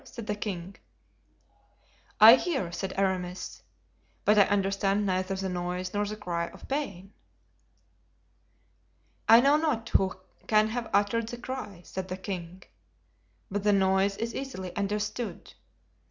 [0.03, 0.75] said the king.
[2.19, 3.61] "I hear," said Aramis,
[4.25, 7.13] "but I understand neither the noise nor the cry of pain."
[9.29, 10.15] "I know not who
[10.47, 12.63] can have uttered the cry," said the king,
[13.51, 15.53] "but the noise is easily understood.